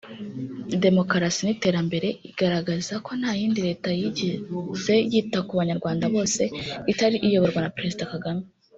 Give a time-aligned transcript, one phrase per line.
[0.85, 6.41] demokarasi n’iterambere; igaragaza ko nta yindi leta yigeze yita ku Banyarwanda bose
[6.91, 8.43] itari iyoborwa na Perezida Kagame